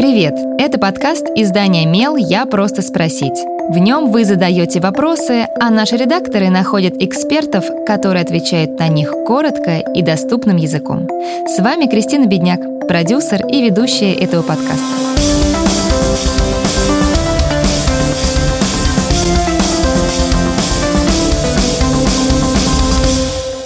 Привет! 0.00 0.34
Это 0.58 0.78
подкаст 0.78 1.26
издания 1.36 1.84
«Мел. 1.84 2.16
Я 2.16 2.46
просто 2.46 2.80
спросить». 2.80 3.38
В 3.68 3.76
нем 3.76 4.10
вы 4.10 4.24
задаете 4.24 4.80
вопросы, 4.80 5.46
а 5.60 5.68
наши 5.68 5.98
редакторы 5.98 6.48
находят 6.48 6.94
экспертов, 6.96 7.66
которые 7.86 8.22
отвечают 8.22 8.78
на 8.78 8.88
них 8.88 9.12
коротко 9.26 9.76
и 9.76 10.00
доступным 10.00 10.56
языком. 10.56 11.06
С 11.46 11.58
вами 11.58 11.84
Кристина 11.84 12.24
Бедняк, 12.24 12.88
продюсер 12.88 13.46
и 13.46 13.60
ведущая 13.60 14.14
этого 14.14 14.40
подкаста. 14.40 14.80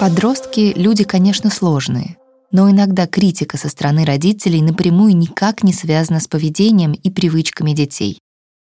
Подростки– 0.00 0.72
люди, 0.76 1.04
конечно, 1.04 1.50
сложные. 1.50 2.16
Но 2.52 2.70
иногда 2.70 3.06
критика 3.06 3.56
со 3.56 3.70
стороны 3.70 4.04
родителей 4.04 4.60
напрямую 4.60 5.16
никак 5.16 5.62
не 5.62 5.72
связана 5.72 6.20
с 6.20 6.28
поведением 6.28 6.92
и 6.92 7.10
привычками 7.10 7.72
детей. 7.72 8.18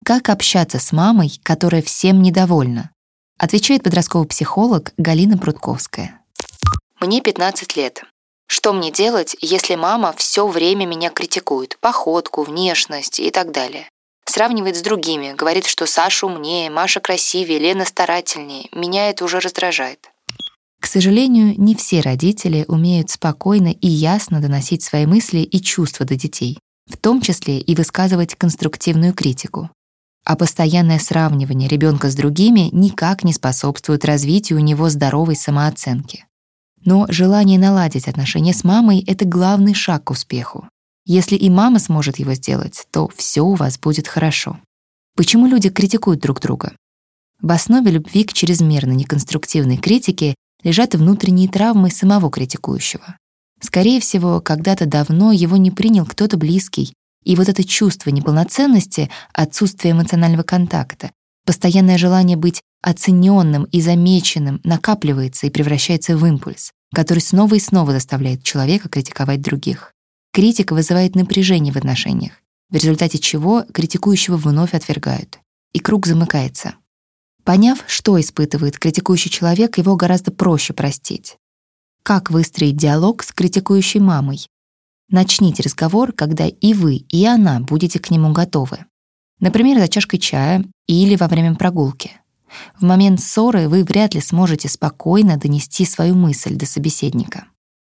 Как 0.06 0.30
общаться 0.30 0.80
с 0.80 0.92
мамой, 0.94 1.40
которая 1.44 1.82
всем 1.82 2.22
недовольна? 2.22 2.92
Отвечает 3.38 3.84
подростковый 3.84 4.28
психолог 4.28 4.94
Галина 4.98 5.38
Прудковская. 5.38 6.22
Мне 7.02 7.22
15 7.22 7.76
лет. 7.76 8.04
Что 8.48 8.72
мне 8.72 8.92
делать, 8.92 9.36
если 9.42 9.76
мама 9.76 10.14
все 10.16 10.48
время 10.48 10.86
меня 10.86 11.10
критикует? 11.10 11.78
Походку, 11.82 12.44
внешность 12.44 13.20
и 13.20 13.32
так 13.32 13.52
далее. 13.52 13.90
Сравнивает 14.26 14.78
с 14.78 14.82
другими, 14.82 15.34
говорит, 15.34 15.66
что 15.66 15.86
Саша 15.86 16.26
умнее, 16.26 16.70
Маша 16.70 17.02
красивее, 17.02 17.60
Лена 17.60 17.84
старательнее. 17.84 18.70
Меня 18.72 19.10
это 19.10 19.26
уже 19.26 19.40
раздражает. 19.40 20.13
К 20.84 20.86
сожалению, 20.86 21.56
не 21.58 21.76
все 21.76 22.02
родители 22.02 22.66
умеют 22.68 23.10
спокойно 23.10 23.70
и 23.70 23.88
ясно 23.88 24.42
доносить 24.42 24.84
свои 24.84 25.06
мысли 25.06 25.40
и 25.40 25.62
чувства 25.62 26.06
до 26.06 26.18
детей, 26.18 26.60
в 26.92 26.98
том 26.98 27.22
числе 27.22 27.62
и 27.62 27.74
высказывать 27.74 28.36
конструктивную 28.36 29.14
критику. 29.14 29.70
А 30.26 30.36
постоянное 30.36 31.00
сравнивание 31.00 31.70
ребенка 31.70 32.10
с 32.10 32.16
другими 32.16 32.68
никак 32.74 33.24
не 33.24 33.32
способствует 33.32 34.04
развитию 34.04 34.60
у 34.60 34.62
него 34.62 34.90
здоровой 34.90 35.38
самооценки. 35.38 36.26
Но 36.84 37.06
желание 37.08 37.58
наладить 37.58 38.10
отношения 38.10 38.54
с 38.54 38.66
мамой— 38.66 39.02
это 39.08 39.24
главный 39.24 39.74
шаг 39.74 40.04
к 40.04 40.12
успеху. 40.12 40.68
Если 41.06 41.38
и 41.38 41.50
мама 41.50 41.80
сможет 41.80 42.20
его 42.20 42.34
сделать, 42.34 42.88
то 42.92 43.10
все 43.16 43.42
у 43.42 43.54
вас 43.54 43.80
будет 43.80 44.10
хорошо. 44.10 44.60
Почему 45.16 45.48
люди 45.48 45.70
критикуют 45.70 46.20
друг 46.20 46.42
друга? 46.42 46.74
В 47.42 47.52
основе 47.54 47.90
любви 47.90 48.26
к 48.26 48.34
чрезмерно 48.34 48.92
неконструктивной 48.92 49.78
критике 49.78 50.36
лежат 50.64 50.96
внутренние 50.96 51.50
травмы 51.50 51.90
самого 51.92 52.32
критикующего. 52.32 53.18
Скорее 53.62 54.00
всего, 54.00 54.42
когда-то 54.42 54.86
давно 54.86 55.32
его 55.32 55.58
не 55.58 55.72
принял 55.72 56.06
кто-то 56.06 56.38
близкий, 56.38 56.94
и 57.24 57.36
вот 57.36 57.48
это 57.48 57.64
чувство 57.64 58.10
неполноценности, 58.10 59.10
отсутствие 59.34 59.94
эмоционального 59.94 60.44
контакта, 60.44 61.12
постоянное 61.46 61.98
желание 61.98 62.38
быть 62.38 62.62
оцененным 62.82 63.64
и 63.66 63.80
замеченным 63.80 64.60
накапливается 64.64 65.48
и 65.48 65.50
превращается 65.50 66.18
в 66.18 66.26
импульс, 66.26 66.72
который 66.94 67.20
снова 67.20 67.56
и 67.56 67.60
снова 67.60 67.94
заставляет 67.94 68.44
человека 68.44 68.90
критиковать 68.90 69.42
других. 69.42 69.94
Критика 70.34 70.74
вызывает 70.74 71.16
напряжение 71.16 71.72
в 71.72 71.78
отношениях, 71.78 72.34
в 72.70 72.76
результате 72.76 73.20
чего 73.20 73.64
критикующего 73.72 74.36
вновь 74.36 74.74
отвергают. 74.74 75.40
И 75.74 75.80
круг 75.80 76.06
замыкается. 76.06 76.76
Поняв, 77.44 77.84
что 77.88 78.20
испытывает 78.20 78.80
критикующий 78.80 79.30
человек, 79.30 79.78
его 79.78 79.96
гораздо 79.96 80.32
проще 80.32 80.74
простить. 80.74 81.38
Как 82.04 82.32
выстроить 82.32 82.78
диалог 82.78 83.24
с 83.24 83.32
критикующей 83.32 84.00
мамой? 84.00 84.48
Начните 85.10 85.64
разговор, 85.64 86.14
когда 86.14 86.48
и 86.48 86.74
вы, 86.74 86.96
и 86.96 87.26
она 87.26 87.60
будете 87.60 88.00
к 88.00 88.10
нему 88.12 88.32
готовы. 88.32 88.86
Например, 89.40 89.80
за 89.80 89.88
чашкой 89.90 90.20
чая 90.20 90.66
или 90.88 91.16
во 91.16 91.28
время 91.28 91.56
прогулки. 91.56 92.12
В 92.80 92.84
момент 92.84 93.20
ссоры 93.20 93.68
вы 93.68 93.84
вряд 93.84 94.14
ли 94.14 94.22
сможете 94.22 94.70
спокойно 94.70 95.38
донести 95.38 95.86
свою 95.86 96.16
мысль 96.16 96.56
до 96.56 96.66
собеседника. 96.66 97.48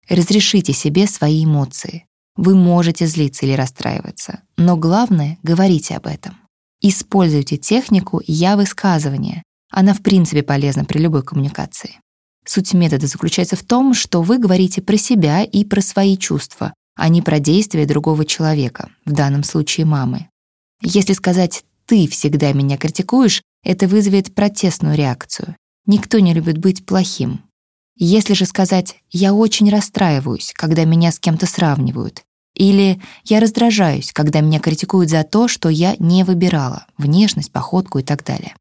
Разрешите 0.09 0.73
себе 0.73 1.07
свои 1.07 1.45
эмоции. 1.45 2.07
Вы 2.37 2.57
можете 2.57 3.07
злиться 3.07 3.47
или 3.47 3.53
расстраиваться, 3.53 4.41
но 4.57 4.77
главное— 4.77 5.39
говорите 5.43 5.97
об 5.97 6.07
этом. 6.07 6.37
Используйте 6.87 7.57
технику 7.57 8.21
«я-высказывание». 8.27 9.43
Она 9.71 9.95
в 9.95 10.03
принципе 10.03 10.43
полезна 10.43 10.85
при 10.85 10.99
любой 10.99 11.23
коммуникации. 11.23 11.99
Суть 12.45 12.75
метода 12.75 13.07
заключается 13.07 13.57
в 13.57 13.63
том, 13.63 13.95
что 13.95 14.21
вы 14.21 14.37
говорите 14.37 14.83
про 14.83 14.99
себя 14.99 15.45
и 15.45 15.65
про 15.65 15.81
свои 15.81 16.19
чувства, 16.19 16.75
а 16.95 17.09
не 17.09 17.23
про 17.23 17.39
действия 17.39 17.87
другого 17.87 18.27
человека, 18.27 18.91
в 19.07 19.13
данном 19.13 19.45
случае 19.45 19.87
мамы. 19.87 20.29
Если 20.83 21.15
сказать 21.15 21.65
«ты 21.87 22.07
всегда 22.07 22.53
меня 22.53 22.77
критикуешь», 22.77 23.41
это 23.63 23.89
вызовет 23.89 24.35
протестную 24.35 24.95
реакцию. 24.95 25.57
Никто 25.87 26.19
не 26.19 26.35
любит 26.35 26.59
быть 26.59 26.85
плохим. 26.85 27.41
Если 27.97 28.35
же 28.35 28.45
сказать 28.45 28.97
«я 29.11 29.33
очень 29.33 29.71
расстраиваюсь, 29.71 30.53
когда 30.55 30.85
меня 30.85 31.13
с 31.13 31.19
кем-то 31.19 31.47
сравнивают», 31.47 32.25
или 32.55 33.01
я 33.25 33.41
раздражаюсь, 33.41 34.13
когда 34.13 34.41
меня 34.41 34.61
критикуют 34.61 35.11
за 35.11 35.25
то, 35.25 35.49
что 35.49 35.69
я 35.69 35.97
не 35.99 36.25
выбирала 36.25 36.87
внешность, 36.97 37.53
походку 37.53 37.99
и 37.99 38.03
так 38.03 38.25
далее. 38.25 38.55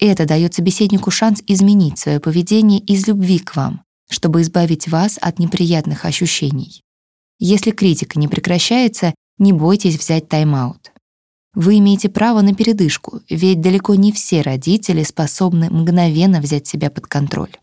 Это 0.00 0.26
дает 0.26 0.54
собеседнику 0.54 1.10
шанс 1.10 1.42
изменить 1.46 1.98
свое 1.98 2.20
поведение 2.20 2.80
из 2.80 3.06
любви 3.06 3.38
к 3.38 3.54
вам, 3.54 3.82
чтобы 4.10 4.42
избавить 4.42 4.88
вас 4.88 5.18
от 5.20 5.38
неприятных 5.38 6.04
ощущений. 6.04 6.82
Если 7.38 7.70
критика 7.70 8.18
не 8.18 8.28
прекращается, 8.28 9.14
не 9.38 9.52
бойтесь 9.52 9.98
взять 9.98 10.28
тайм-аут. 10.28 10.92
Вы 11.54 11.78
имеете 11.78 12.08
право 12.08 12.40
на 12.40 12.54
передышку, 12.54 13.20
ведь 13.28 13.60
далеко 13.60 13.94
не 13.94 14.10
все 14.12 14.42
родители 14.42 15.04
способны 15.04 15.70
мгновенно 15.70 16.40
взять 16.40 16.66
себя 16.66 16.90
под 16.90 17.06
контроль. 17.06 17.56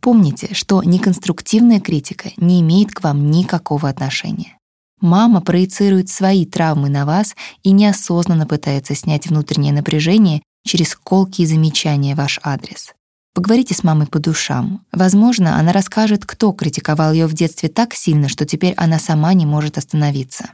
Помните, 0.00 0.52
что 0.52 0.82
неконструктивная 0.82 1.80
критика 1.80 2.30
не 2.36 2.60
имеет 2.60 2.92
к 2.92 3.04
вам 3.04 3.30
никакого 3.30 3.88
отношения. 3.88 4.58
Мама 5.02 5.40
проецирует 5.40 6.08
свои 6.08 6.46
травмы 6.46 6.88
на 6.88 7.04
вас 7.04 7.34
и 7.64 7.72
неосознанно 7.72 8.46
пытается 8.46 8.94
снять 8.94 9.26
внутреннее 9.26 9.72
напряжение 9.72 10.42
через 10.64 10.94
колкие 10.94 11.48
замечания 11.48 12.14
в 12.14 12.18
ваш 12.18 12.38
адрес. 12.44 12.94
Поговорите 13.34 13.74
с 13.74 13.82
мамой 13.82 14.06
по 14.06 14.20
душам. 14.20 14.84
Возможно, 14.92 15.58
она 15.58 15.72
расскажет, 15.72 16.24
кто 16.24 16.52
критиковал 16.52 17.12
ее 17.12 17.26
в 17.26 17.32
детстве 17.32 17.68
так 17.68 17.94
сильно, 17.94 18.28
что 18.28 18.46
теперь 18.46 18.74
она 18.76 19.00
сама 19.00 19.34
не 19.34 19.44
может 19.44 19.76
остановиться. 19.76 20.50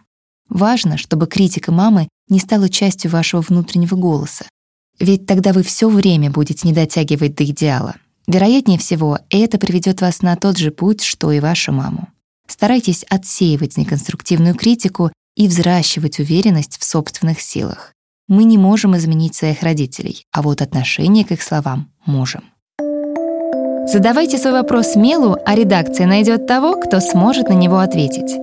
Важно, 0.49 0.97
чтобы 0.97 1.27
критика 1.27 1.71
мамы 1.71 2.09
не 2.31 2.39
стала 2.39 2.71
частью 2.71 3.11
вашего 3.11 3.43
внутреннего 3.43 3.97
голоса. 3.97 4.47
Ведь 4.99 5.27
тогда 5.27 5.53
вы 5.53 5.63
все 5.63 5.91
время 5.91 6.31
будете 6.31 6.67
не 6.67 6.73
дотягивать 6.73 7.35
до 7.35 7.45
идеала. 7.45 7.97
Вероятнее 8.27 8.79
всего, 8.79 9.19
это 9.29 9.59
приведет 9.59 10.01
вас 10.01 10.23
на 10.23 10.37
тот 10.37 10.57
же 10.57 10.71
путь, 10.71 11.03
что 11.03 11.33
и 11.33 11.41
вашу 11.41 11.73
маму. 11.73 12.09
Старайтесь 12.49 13.05
отсеивать 13.09 13.77
неконструктивную 13.77 14.55
критику 14.55 15.13
и 15.37 15.47
взращивать 15.47 16.19
уверенность 16.19 16.79
в 16.81 16.85
собственных 16.85 17.41
силах. 17.41 17.93
Мы 18.27 18.45
не 18.45 18.59
можем 18.59 18.97
изменить 18.97 19.35
своих 19.35 19.63
родителей, 19.63 20.25
а 20.33 20.43
вот 20.43 20.61
отношение 20.61 21.25
к 21.25 21.33
их 21.33 21.43
словам 21.43 21.91
можем. 22.05 22.43
Задавайте 23.87 24.37
свой 24.37 24.53
вопрос 24.53 24.97
Мелу, 24.97 25.39
а 25.47 25.55
редакция 25.55 26.07
найдет 26.07 26.47
того, 26.47 26.79
кто 26.79 27.01
сможет 27.01 27.49
на 27.49 27.55
него 27.55 27.79
ответить. 27.79 28.37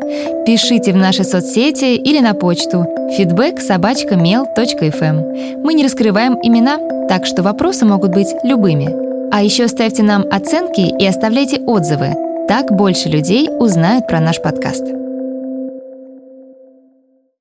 Пишите 0.46 0.92
в 0.92 0.96
наши 0.96 1.24
соцсети 1.24 1.96
или 1.96 2.20
на 2.20 2.34
почту 2.34 2.88
feedback 3.16 3.60
mail.fm. 3.60 5.62
Мы 5.62 5.74
не 5.76 5.84
раскрываем 5.84 6.40
имена, 6.42 6.80
так 7.08 7.28
что 7.28 7.44
вопросы 7.44 7.86
могут 7.86 8.12
быть 8.12 8.34
любыми. 8.44 8.90
А 9.32 9.44
еще 9.44 9.68
ставьте 9.68 10.02
нам 10.02 10.26
оценки 10.32 10.82
и 10.82 11.06
оставляйте 11.06 11.58
отзывы– 11.58 12.16
так 12.48 12.72
больше 12.72 13.10
людей 13.10 13.50
узнают 13.60 14.08
про 14.08 14.20
наш 14.20 14.42
подкаст. 14.42 15.05